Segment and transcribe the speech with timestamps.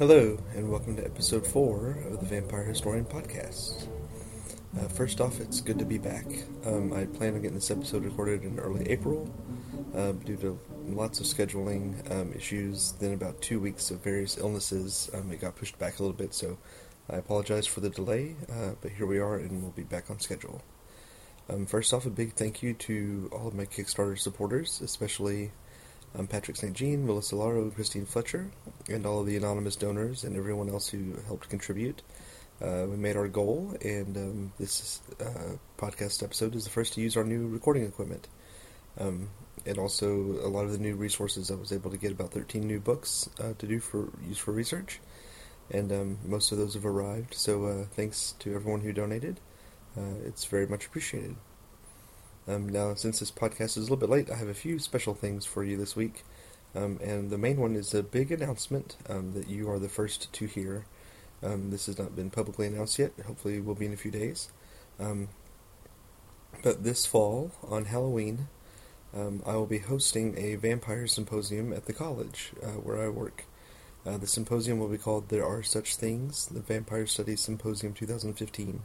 [0.00, 3.86] Hello, and welcome to episode 4 of the Vampire Historian Podcast.
[4.74, 6.24] Uh, first off, it's good to be back.
[6.64, 9.30] Um, I plan on getting this episode recorded in early April
[9.94, 15.10] uh, due to lots of scheduling um, issues, then about two weeks of various illnesses.
[15.12, 16.56] Um, it got pushed back a little bit, so
[17.10, 20.18] I apologize for the delay, uh, but here we are, and we'll be back on
[20.18, 20.62] schedule.
[21.50, 25.52] Um, first off, a big thank you to all of my Kickstarter supporters, especially
[26.18, 26.74] um, Patrick St.
[26.74, 28.50] Jean, Melissa Laro, Christine Fletcher,
[28.88, 32.02] and all of the anonymous donors and everyone else who helped contribute.
[32.60, 37.00] Uh, we made our goal, and um, this uh, podcast episode is the first to
[37.00, 38.28] use our new recording equipment.
[38.98, 39.30] Um,
[39.66, 40.08] and also
[40.42, 43.28] a lot of the new resources I was able to get about 13 new books
[43.38, 45.00] uh, to do for use for research,
[45.70, 47.34] and um, most of those have arrived.
[47.34, 49.40] So uh, thanks to everyone who donated.
[49.96, 51.36] Uh, it's very much appreciated.
[52.48, 55.14] Um, now, since this podcast is a little bit late, I have a few special
[55.14, 56.24] things for you this week.
[56.74, 60.32] Um, and the main one is a big announcement um, that you are the first
[60.32, 60.86] to hear.
[61.42, 63.12] Um, this has not been publicly announced yet.
[63.26, 64.50] Hopefully, it will be in a few days.
[64.98, 65.28] Um,
[66.62, 68.48] but this fall, on Halloween,
[69.14, 73.44] um, I will be hosting a vampire symposium at the college uh, where I work.
[74.06, 78.80] Uh, the symposium will be called There Are Such Things, the Vampire Studies Symposium 2015.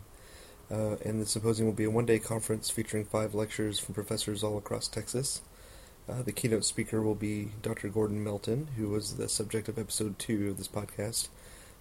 [0.71, 4.43] Uh, and the symposium will be a one day conference featuring five lectures from professors
[4.43, 5.41] all across Texas.
[6.07, 7.89] Uh, the keynote speaker will be Dr.
[7.89, 11.29] Gordon Melton, who was the subject of episode two of this podcast.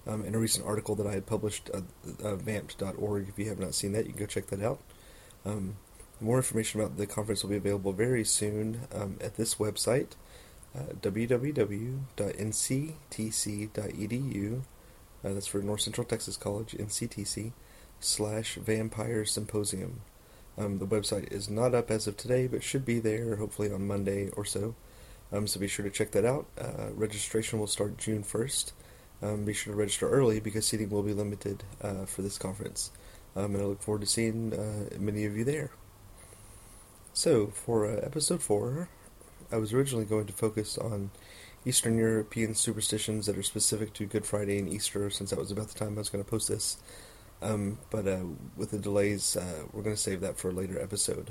[0.06, 1.82] Um, in a recent article that I had published at
[2.22, 3.27] uh, vamped.org.
[3.27, 4.78] If you have not seen that, you can go check that out.
[5.46, 5.77] Um,
[6.20, 10.08] more information about the conference will be available very soon um, at this website,
[10.77, 12.02] uh, www.nctc.edu.
[15.24, 17.52] Uh, that's for North Central Texas College, NCTC,
[18.00, 20.01] slash Vampire Symposium.
[20.57, 23.86] Um, the website is not up as of today, but should be there hopefully on
[23.86, 24.74] Monday or so.
[25.33, 26.46] Um, so be sure to check that out.
[26.61, 28.73] Uh, registration will start June 1st.
[29.23, 32.91] Um, be sure to register early because seating will be limited uh, for this conference.
[33.35, 35.70] Um, and I look forward to seeing uh, many of you there.
[37.13, 38.89] So, for uh, episode 4,
[39.51, 41.11] I was originally going to focus on
[41.64, 45.68] Eastern European superstitions that are specific to Good Friday and Easter, since that was about
[45.68, 46.77] the time I was going to post this.
[47.44, 48.24] Um, but uh,
[48.56, 51.30] with the delays, uh, we're going to save that for a later episode.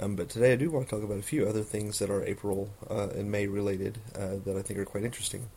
[0.00, 2.24] Um, but today I do want to talk about a few other things that are
[2.24, 5.48] April uh, and May related uh, that I think are quite interesting.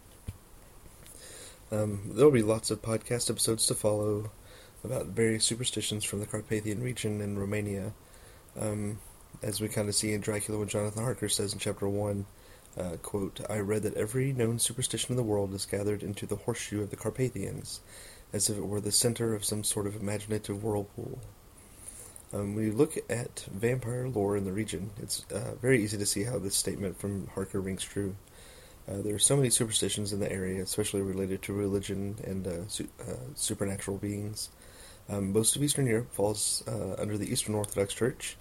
[1.71, 4.31] Um, there will be lots of podcast episodes to follow
[4.83, 7.93] about various superstitions from the Carpathian region in Romania.
[8.59, 8.97] Um,
[9.43, 12.25] as we kind of see in Dracula when Jonathan Harker says in chapter 1,
[12.77, 16.35] uh, quote, I read that every known superstition in the world is gathered into the
[16.35, 17.81] horseshoe of the Carpathians,
[18.33, 21.19] as if it were the center of some sort of imaginative whirlpool.
[22.33, 26.05] Um, when you look at vampire lore in the region, it's uh, very easy to
[26.05, 28.15] see how this statement from Harker rings true.
[28.87, 32.67] Uh, there are so many superstitions in the area, especially related to religion and uh,
[32.67, 34.49] su- uh, supernatural beings.
[35.09, 38.37] Um, most of Eastern Europe falls uh, under the Eastern Orthodox Church,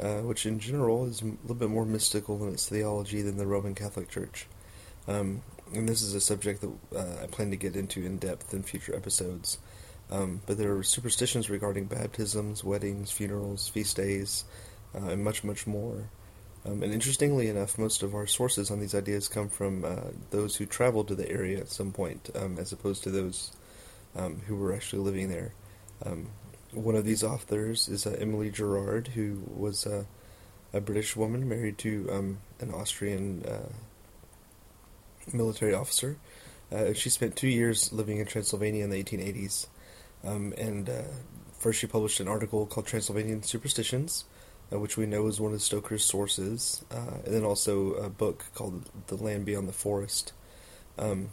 [0.00, 3.46] uh, which in general is a little bit more mystical in its theology than the
[3.46, 4.46] Roman Catholic Church.
[5.06, 5.42] Um,
[5.72, 8.62] and this is a subject that uh, I plan to get into in depth in
[8.62, 9.58] future episodes.
[10.10, 14.44] Um, but there are superstitions regarding baptisms, weddings, funerals, feast days,
[14.94, 16.08] uh, and much, much more.
[16.64, 20.56] Um, and interestingly enough, most of our sources on these ideas come from uh, those
[20.56, 23.52] who traveled to the area at some point, um, as opposed to those
[24.16, 25.52] um, who were actually living there.
[26.04, 26.28] Um,
[26.72, 30.04] one of these authors is uh, Emily Gerard, who was uh,
[30.72, 33.72] a British woman married to um, an Austrian uh,
[35.32, 36.16] military officer.
[36.72, 39.66] Uh, she spent two years living in Transylvania in the 1880s.
[40.24, 41.02] Um, and uh,
[41.58, 44.24] first, she published an article called Transylvanian Superstitions,
[44.72, 48.46] uh, which we know is one of Stoker's sources, uh, and then also a book
[48.54, 50.32] called The Land Beyond the Forest.
[50.98, 51.30] Um,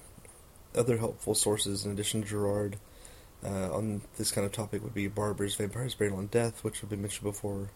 [0.75, 2.77] other helpful sources, in addition to Gerard,
[3.43, 6.89] uh, on this kind of topic would be Barber's Vampires, Burial, and Death, which have
[6.89, 7.69] been mentioned before,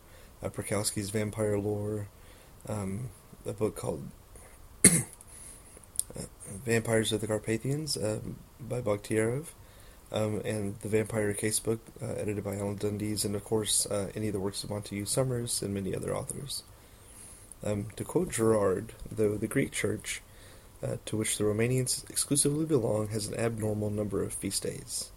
[0.43, 2.07] uh, Perkowski's Vampire Lore,
[2.69, 3.09] um,
[3.45, 4.07] a book called
[6.65, 9.45] Vampires of the Carpathians um, by Bogatyrev,
[10.11, 14.27] um, and the Vampire Casebook, uh, edited by Alan Dundes, and of course, uh, any
[14.27, 16.63] of the works of Montague Summers and many other authors.
[17.63, 20.21] Um, to quote Gerard, though the Greek Church,
[20.83, 25.11] uh, to which the Romanians exclusively belong, has an abnormal number of feast days.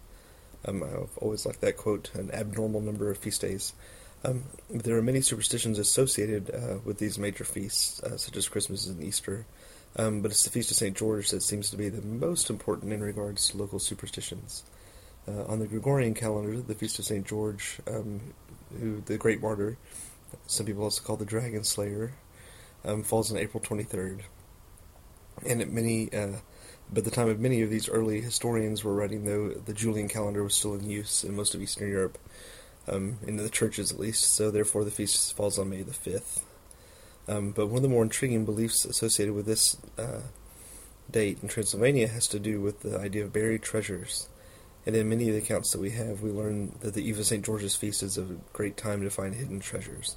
[0.65, 3.73] Um, I've always liked that quote, an abnormal number of feast days.
[4.23, 8.87] Um, there are many superstitions associated uh, with these major feasts, uh, such as Christmas
[8.87, 9.45] and Easter,
[9.97, 10.95] um, but it's the Feast of St.
[10.95, 14.63] George that seems to be the most important in regards to local superstitions.
[15.27, 17.25] Uh, on the Gregorian calendar, the Feast of St.
[17.27, 18.33] George, um,
[18.79, 19.77] who the Great Martyr,
[20.47, 22.13] some people also call the Dragon Slayer,
[22.85, 24.21] um, falls on April 23rd.
[25.45, 26.37] And many uh,
[26.91, 30.43] By the time of many of these early historians were writing, though, the Julian calendar
[30.43, 32.17] was still in use in most of Eastern Europe,
[32.87, 36.41] um, in the churches at least, so therefore the feast falls on May the 5th.
[37.27, 40.21] Um, but one of the more intriguing beliefs associated with this uh,
[41.09, 44.27] date in Transylvania has to do with the idea of buried treasures.
[44.85, 47.25] And in many of the accounts that we have, we learn that the Eve of
[47.25, 47.45] St.
[47.45, 50.15] George's feast is a great time to find hidden treasures.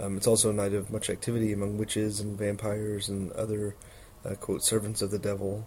[0.00, 3.76] Um, it's also a night of much activity among witches and vampires and other,
[4.24, 5.66] uh, quote, servants of the devil.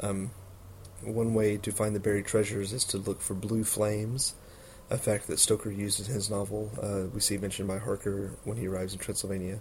[0.00, 0.32] Um,
[1.02, 4.34] one way to find the buried treasures is to look for blue flames,
[4.90, 6.72] a fact that Stoker used in his novel.
[6.82, 9.60] Uh, we see mentioned by Harker when he arrives in Transylvania.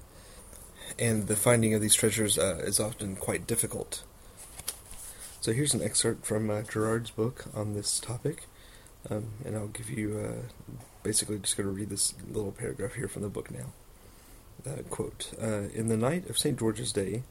[0.99, 4.03] And the finding of these treasures uh, is often quite difficult.
[5.41, 8.47] So here's an excerpt from uh, Gerard's book on this topic,
[9.09, 10.73] um, and I'll give you uh,
[11.03, 13.67] basically just going to read this little paragraph here from the book now.
[14.65, 16.57] Uh, quote uh, In the night of St.
[16.59, 17.23] George's Day,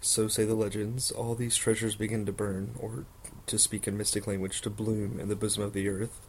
[0.00, 3.04] so say the legends, all these treasures begin to burn, or
[3.46, 6.20] to speak in mystic language, to bloom in the bosom of the earth.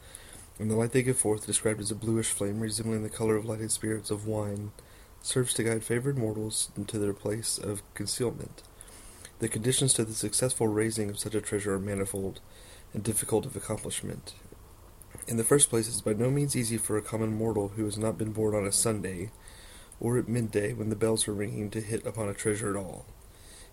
[0.59, 3.45] And the light they give forth, described as a bluish flame resembling the color of
[3.45, 4.71] lighted spirits of wine,
[5.23, 8.61] serves to guide favored mortals into their place of concealment.
[9.39, 12.41] The conditions to the successful raising of such a treasure are manifold
[12.93, 14.35] and difficult of accomplishment.
[15.27, 17.85] In the first place, it is by no means easy for a common mortal who
[17.85, 19.31] has not been born on a Sunday,
[19.99, 23.05] or at midday when the bells are ringing, to hit upon a treasure at all.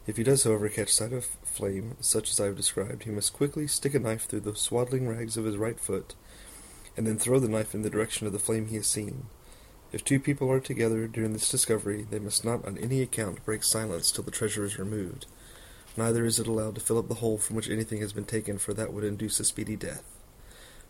[0.06, 3.32] If he does, however, catch sight of flame, such as I have described, he must
[3.32, 6.14] quickly stick a knife through the swaddling rags of his right foot,
[6.97, 9.26] and then throw the knife in the direction of the flame he has seen.
[9.92, 13.64] If two people are together during this discovery, they must not on any account break
[13.64, 15.26] silence till the treasure is removed.
[15.96, 18.58] Neither is it allowed to fill up the hole from which anything has been taken,
[18.58, 20.04] for that would induce a speedy death.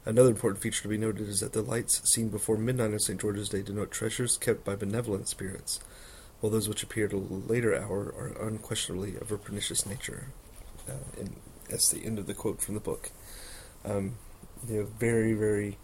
[0.04, 3.20] Another important feature to be noted is that the lights seen before midnight on St.
[3.20, 5.80] George's Day denote treasures kept by benevolent spirits,
[6.40, 10.28] while those which appear at a later hour are unquestionably of a pernicious nature.
[10.88, 11.36] Uh, and
[11.68, 13.10] that's the end of the quote from the book.
[13.84, 14.16] Um,
[14.68, 15.78] you know, very, very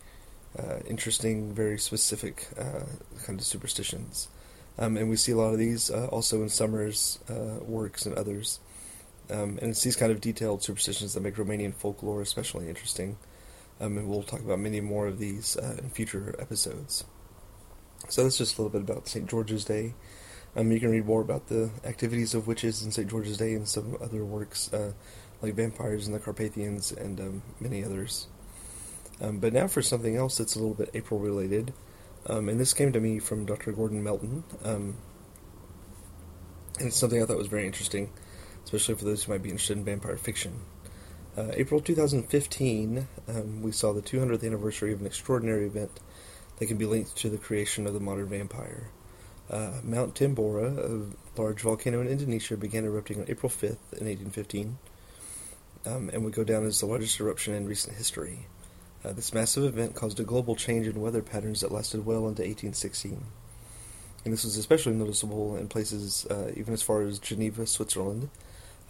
[0.59, 2.85] uh, interesting, very specific uh,
[3.25, 4.29] kind of superstitions.
[4.79, 8.15] Um, and we see a lot of these uh, also in Summers' uh, works and
[8.15, 8.61] others.
[9.31, 13.17] Um, and it's these kind of detailed superstitions that make Romanian folklore especially interesting.
[13.81, 17.05] Um, and we'll talk about many more of these uh, in future episodes.
[18.09, 19.29] So that's just a little bit about St.
[19.29, 19.95] George's Day.
[20.55, 23.11] Um, you can read more about the activities of witches in St.
[23.11, 24.93] George's Day and some other works uh,
[25.43, 28.29] like Vampires and the Carpathians and um, many others.
[29.21, 31.73] Um, but now for something else that's a little bit April related.
[32.27, 33.73] Um, and this came to me from Dr.
[33.73, 34.45] Gordon Melton.
[34.65, 34.97] Um,
[36.79, 38.11] and it's something I thought was very interesting,
[38.65, 40.61] especially for those who might be interested in vampire fiction.
[41.37, 46.01] Uh, April 2015, um, we saw the 200th anniversary of an extraordinary event
[46.59, 48.89] that can be linked to the creation of the modern vampire.
[49.51, 54.79] Uh, Mount Tambora, a large volcano in Indonesia, began erupting on April 5th in 1815,
[55.87, 58.47] um, and would go down as the largest eruption in recent history.
[59.07, 62.43] Uh, this massive event caused a global change in weather patterns that lasted well into
[62.43, 63.23] 1816.
[64.25, 68.31] And this was especially noticeable in places uh, even as far as Geneva, Switzerland,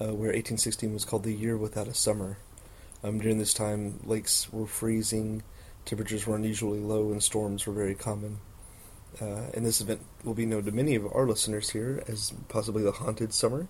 [0.00, 2.38] uh, where 1816 was called the year without a summer.
[3.04, 5.42] Um, during this time, lakes were freezing,
[5.84, 8.38] temperatures were unusually low, and storms were very common.
[9.20, 12.82] Uh, and this event will be known to many of our listeners here as possibly
[12.82, 13.68] the haunted summer,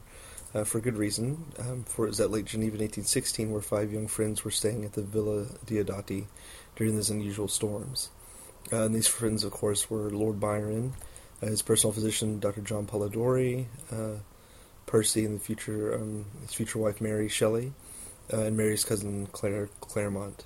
[0.56, 1.44] uh, for good reason.
[1.58, 4.84] Um, for it was at Lake Geneva in 1816 where five young friends were staying
[4.84, 6.26] at the Villa Diodati
[6.76, 8.08] during these unusual storms.
[8.72, 10.94] Uh, and these friends, of course, were Lord Byron,
[11.42, 12.62] uh, his personal physician, Dr.
[12.62, 14.18] John Polidori, uh,
[14.86, 17.72] Percy, and the future um, his future wife Mary Shelley,
[18.32, 20.44] uh, and Mary's cousin Claire Clairmont.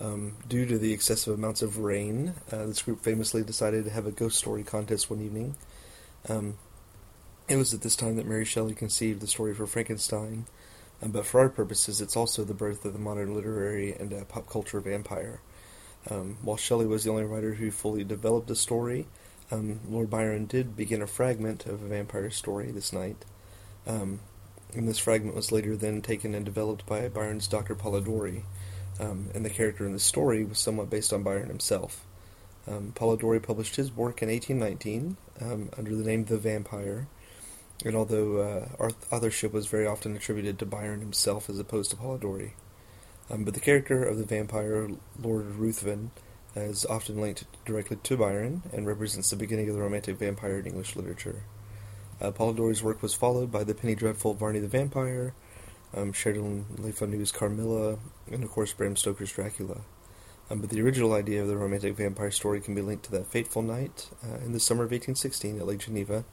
[0.00, 4.06] Um, due to the excessive amounts of rain, uh, this group famously decided to have
[4.06, 5.56] a ghost story contest one evening.
[6.28, 6.56] Um,
[7.50, 10.46] it was at this time that Mary Shelley conceived the story for Frankenstein,
[11.02, 14.24] um, but for our purposes, it's also the birth of the modern literary and uh,
[14.24, 15.40] pop culture vampire.
[16.08, 19.08] Um, while Shelley was the only writer who fully developed the story,
[19.50, 23.24] um, Lord Byron did begin a fragment of a vampire story this night.
[23.84, 24.20] Um,
[24.72, 27.74] and this fragment was later then taken and developed by Byron's Dr.
[27.74, 28.44] Polidori,
[29.00, 32.06] um, and the character in the story was somewhat based on Byron himself.
[32.68, 35.16] Um, Polidori published his work in 1819
[35.76, 37.08] under the name The Vampire,
[37.84, 42.52] and although uh, authorship was very often attributed to Byron himself as opposed to Polidori.
[43.30, 44.88] Um, but the character of the vampire
[45.20, 46.10] Lord Ruthven
[46.56, 50.66] is often linked directly to Byron and represents the beginning of the romantic vampire in
[50.66, 51.44] English literature.
[52.20, 55.32] Uh, Polidori's work was followed by the penny dreadful Varney the Vampire,
[55.94, 57.98] um, Sheridan Le Fanu's Carmilla,
[58.30, 59.80] and of course Bram Stoker's Dracula.
[60.50, 63.28] Um, but the original idea of the romantic vampire story can be linked to that
[63.28, 66.24] fateful night uh, in the summer of 1816 at Lake Geneva,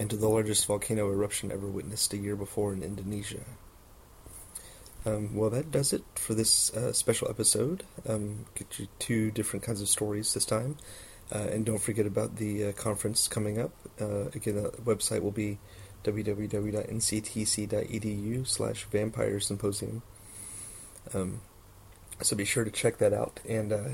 [0.00, 3.44] and to the largest volcano eruption ever witnessed a year before in Indonesia.
[5.04, 7.82] Um, well, that does it for this uh, special episode.
[8.08, 10.78] Um, get you two different kinds of stories this time.
[11.30, 13.72] Uh, and don't forget about the uh, conference coming up.
[14.00, 15.58] Uh, again, the website will be
[16.02, 16.46] www.nctc.edu
[18.46, 20.00] slash vampire symposium.
[21.12, 21.42] Um,
[22.22, 23.88] so be sure to check that out and uh,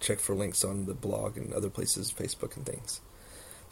[0.00, 3.00] check for links on the blog and other places, Facebook and things.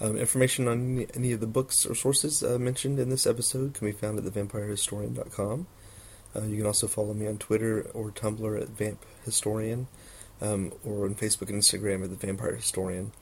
[0.00, 3.86] Um, information on any of the books or sources uh, mentioned in this episode can
[3.86, 5.66] be found at thevampirehistorian.com.
[6.36, 9.88] Uh, you can also follow me on Twitter or Tumblr at Vamp Historian,
[10.40, 13.12] um, or on Facebook and Instagram at The Vampire Historian.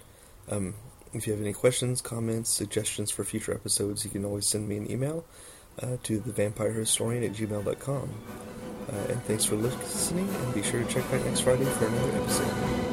[0.50, 0.74] Um,
[1.12, 4.76] if you have any questions, comments, suggestions for future episodes, you can always send me
[4.76, 5.24] an email
[5.80, 8.10] uh, to thevampirehistorian at gmail.com.
[8.88, 12.18] Uh, and thanks for listening, and be sure to check back next Friday for another
[12.18, 12.85] episode.